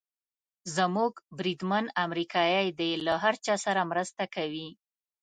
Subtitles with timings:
[0.75, 4.67] زموږ بریدمن امریکایي دی، له هر چا سره مرسته کوي.